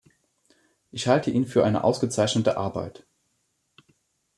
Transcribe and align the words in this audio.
Ich 0.89 1.07
halte 1.07 1.29
ihn 1.29 1.45
für 1.45 1.63
eine 1.63 1.83
ausgezeichnete 1.83 2.57
Arbeit. 2.57 3.05